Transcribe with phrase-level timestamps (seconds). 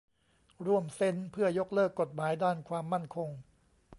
[0.65, 3.29] ร่วม "เซ็น" เพื่อยกเลิกกฎหมายด้านความมั่นคง